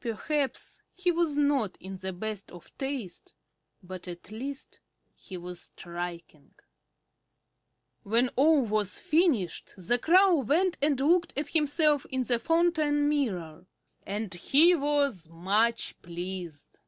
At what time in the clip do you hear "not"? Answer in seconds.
1.36-1.76